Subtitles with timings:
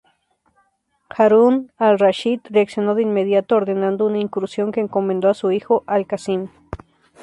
[1.09, 6.47] Harún al-Rashid reaccionó de inmediato, ordenando una incursión que encomendó a su hijo al-Qasim.